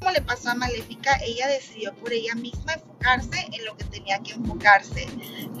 Como 0.00 0.10
le 0.10 0.22
pasó 0.22 0.50
a 0.50 0.54
Maléfica, 0.54 1.16
ella 1.24 1.46
decidió 1.46 1.94
por 1.94 2.12
ella 2.12 2.34
misma 2.34 2.72
enfocarse 2.72 3.46
en 3.52 3.64
lo 3.64 3.76
que 3.76 3.84
tenía 3.84 4.18
que 4.18 4.32
enfocarse. 4.32 5.06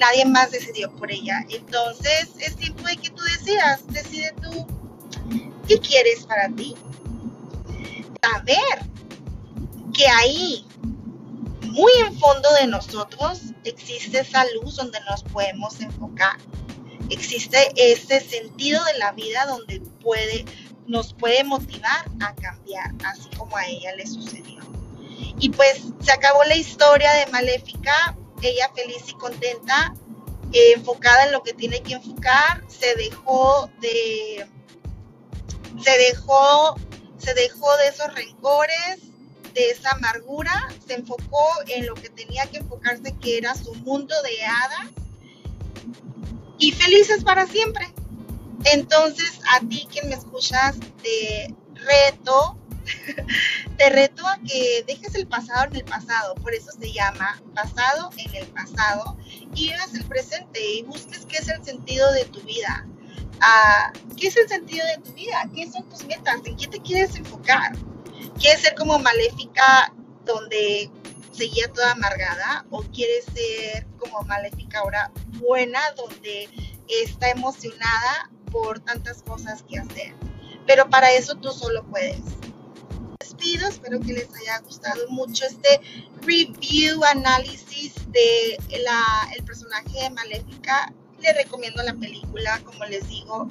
Nadie 0.00 0.24
más 0.24 0.50
decidió 0.50 0.90
por 0.96 1.12
ella. 1.12 1.44
Entonces 1.48 2.30
es 2.40 2.56
tiempo 2.56 2.82
de 2.82 2.96
que 2.96 3.10
tú 3.10 3.22
decidas, 3.22 3.86
decide 3.86 4.34
tú 4.42 4.66
qué 5.68 5.78
quieres 5.78 6.26
para 6.26 6.48
ti 6.48 6.74
saber 8.22 8.90
que 9.92 10.06
ahí, 10.06 10.66
muy 11.70 11.92
en 12.00 12.18
fondo 12.18 12.52
de 12.60 12.66
nosotros, 12.66 13.40
existe 13.64 14.20
esa 14.20 14.44
luz 14.54 14.76
donde 14.76 14.98
nos 15.08 15.22
podemos 15.22 15.80
enfocar. 15.80 16.36
Existe 17.10 17.72
ese 17.76 18.20
sentido 18.20 18.82
de 18.84 18.98
la 18.98 19.12
vida 19.12 19.46
donde 19.46 19.80
puede, 20.02 20.44
nos 20.86 21.12
puede 21.14 21.44
motivar 21.44 22.04
a 22.20 22.34
cambiar, 22.34 22.90
así 23.04 23.28
como 23.36 23.56
a 23.56 23.66
ella 23.66 23.94
le 23.96 24.06
sucedió. 24.06 24.60
Y 25.38 25.50
pues 25.50 25.82
se 26.00 26.12
acabó 26.12 26.44
la 26.44 26.56
historia 26.56 27.12
de 27.12 27.26
Maléfica, 27.26 28.16
ella 28.42 28.70
feliz 28.74 29.08
y 29.08 29.14
contenta, 29.14 29.94
enfocada 30.52 31.26
en 31.26 31.32
lo 31.32 31.42
que 31.42 31.52
tiene 31.52 31.82
que 31.82 31.94
enfocar, 31.94 32.62
se 32.68 32.94
dejó 32.96 33.70
de, 33.80 34.46
se 35.82 35.98
dejó 35.98 36.76
se 37.22 37.34
dejó 37.34 37.76
de 37.76 37.88
esos 37.88 38.14
rencores, 38.14 38.98
de 39.54 39.70
esa 39.70 39.90
amargura, 39.90 40.68
se 40.86 40.94
enfocó 40.94 41.46
en 41.68 41.86
lo 41.86 41.94
que 41.94 42.08
tenía 42.10 42.46
que 42.46 42.58
enfocarse, 42.58 43.14
que 43.20 43.38
era 43.38 43.54
su 43.54 43.74
mundo 43.76 44.14
de 44.22 44.44
hadas, 44.44 44.90
y 46.58 46.72
felices 46.72 47.24
para 47.24 47.46
siempre. 47.46 47.92
Entonces, 48.64 49.40
a 49.54 49.60
ti 49.60 49.86
quien 49.90 50.08
me 50.08 50.14
escuchas, 50.14 50.76
te 51.02 51.54
reto, 51.74 52.56
te 53.76 53.90
reto 53.90 54.26
a 54.26 54.38
que 54.38 54.84
dejes 54.86 55.14
el 55.14 55.26
pasado 55.26 55.64
en 55.66 55.76
el 55.76 55.84
pasado, 55.84 56.34
por 56.36 56.54
eso 56.54 56.70
se 56.78 56.92
llama 56.92 57.42
pasado 57.54 58.10
en 58.16 58.34
el 58.36 58.46
pasado, 58.48 59.16
y 59.26 59.68
vivas 59.68 59.94
el 59.94 60.04
presente 60.04 60.60
y 60.74 60.82
busques 60.82 61.26
qué 61.26 61.38
es 61.38 61.48
el 61.48 61.64
sentido 61.64 62.12
de 62.12 62.24
tu 62.26 62.40
vida 62.42 62.86
qué 64.16 64.28
es 64.28 64.36
el 64.36 64.48
sentido 64.48 64.86
de 64.86 65.02
tu 65.02 65.12
vida, 65.14 65.48
qué 65.54 65.70
son 65.70 65.88
tus 65.88 66.04
metas, 66.04 66.40
en 66.44 66.56
qué 66.56 66.66
te 66.68 66.80
quieres 66.80 67.16
enfocar. 67.16 67.72
¿Quieres 68.42 68.62
ser 68.62 68.74
como 68.74 68.98
maléfica 68.98 69.94
donde 70.24 70.90
seguía 71.30 71.68
toda 71.72 71.92
amargada 71.92 72.66
o 72.70 72.82
quieres 72.82 73.24
ser 73.32 73.86
como 74.00 74.20
maléfica 74.22 74.80
ahora 74.80 75.12
buena 75.38 75.78
donde 75.96 76.48
está 76.88 77.30
emocionada 77.30 78.32
por 78.50 78.80
tantas 78.80 79.22
cosas 79.22 79.62
que 79.62 79.78
hacer? 79.78 80.12
Pero 80.66 80.90
para 80.90 81.12
eso 81.12 81.36
tú 81.36 81.52
solo 81.52 81.84
puedes. 81.84 82.18
Despido, 83.20 83.68
espero 83.68 84.00
que 84.00 84.12
les 84.12 84.28
haya 84.34 84.58
gustado 84.58 85.08
mucho 85.08 85.44
este 85.46 85.80
review, 86.22 87.04
análisis 87.04 87.94
de 88.10 88.58
personaje 89.46 90.02
de 90.02 90.10
Maléfica 90.10 90.92
les 91.22 91.36
recomiendo 91.36 91.82
la 91.82 91.94
película, 91.94 92.60
como 92.64 92.84
les 92.86 93.08
digo. 93.08 93.48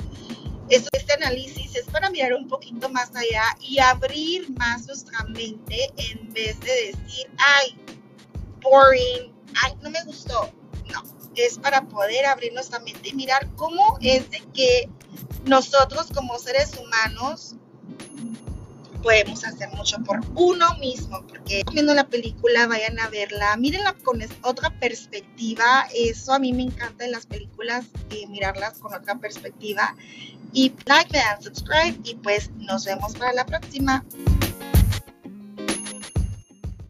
Este 0.72 1.14
análisis 1.14 1.76
es 1.76 1.86
para 1.88 2.10
mirar 2.10 2.34
un 2.34 2.48
poquito 2.48 2.88
más 2.88 3.14
allá 3.14 3.44
y 3.60 3.80
abrir 3.80 4.50
más 4.52 4.88
nuestra 4.88 5.22
mente 5.26 5.92
en 5.98 6.32
vez 6.32 6.58
de 6.62 6.72
decir, 6.72 7.30
ay, 7.38 7.78
boring, 8.62 9.34
ay, 9.62 9.74
no 9.82 9.90
me 9.90 10.02
gustó. 10.06 10.50
No, 10.94 11.04
es 11.36 11.60
para 11.60 11.82
poder 11.82 12.26
abrir 12.26 12.54
nuestra 12.54 12.80
mente 12.80 13.10
y 13.10 13.14
mirar 13.14 13.50
cómo 13.58 13.98
es 14.00 14.32
de 14.32 14.40
que 14.54 14.90
nosotros 15.44 16.08
como 16.16 16.40
seres 16.40 16.72
humanos 16.78 17.56
podemos 19.02 19.44
hacer 19.44 19.70
mucho 19.70 19.98
por 20.04 20.20
uno 20.36 20.76
mismo, 20.80 21.26
porque 21.28 21.64
viendo 21.72 21.94
la 21.94 22.08
película, 22.08 22.68
vayan 22.68 23.00
a 23.00 23.10
verla, 23.10 23.56
mírenla 23.58 23.94
con 24.04 24.20
otra 24.44 24.70
perspectiva, 24.80 25.88
eso 25.96 26.34
a 26.34 26.40
mí 26.40 26.54
me 26.54 26.64
encanta 26.64 27.06
en 27.06 27.12
las 27.12 27.26
películas, 27.26 27.86
eh, 28.10 28.28
mirarlas 28.28 28.80
con 28.80 28.94
otra 28.94 29.16
perspectiva, 29.16 29.96
y 30.54 30.74
like, 30.86 31.18
and 31.18 31.44
subscribe, 31.44 31.98
y 32.04 32.16
pues 32.16 32.52
nos 32.58 32.86
vemos 32.86 33.14
para 33.14 33.34
la 33.34 33.46
próxima. 33.46 34.04